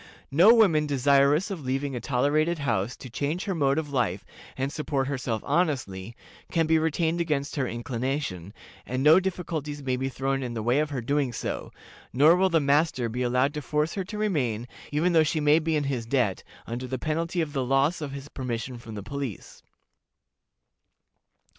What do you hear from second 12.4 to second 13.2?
the master